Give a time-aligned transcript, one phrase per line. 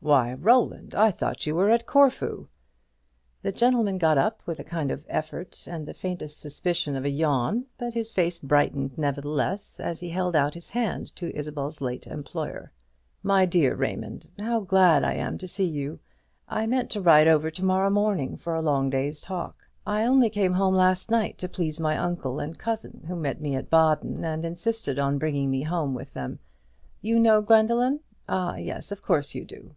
[0.00, 2.46] "Why, Roland, I thought you were at Corfu!"
[3.42, 7.10] The gentleman got up, with a kind of effort and the faintest suspicion of a
[7.10, 12.06] yawn; but his face brightened nevertheless, as he held out his hand to Isabel's late
[12.06, 12.70] employer.
[13.24, 15.98] "My dear Raymond, how glad I am to see you!
[16.46, 19.66] I meant to ride over to morrow morning, for a long day's talk.
[19.84, 23.56] I only came home last night, to please my uncle and cousin, who met me
[23.56, 26.38] at Baden and insisted on bringing me home with them.
[27.00, 27.98] You know Gwendoline?
[28.28, 29.74] ah, yes, of course you do."